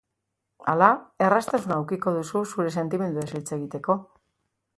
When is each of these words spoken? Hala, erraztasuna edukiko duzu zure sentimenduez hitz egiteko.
Hala, 0.71 0.87
erraztasuna 1.25 1.77
edukiko 1.81 2.15
duzu 2.17 2.43
zure 2.55 2.75
sentimenduez 2.79 3.29
hitz 3.41 3.45
egiteko. 3.61 4.03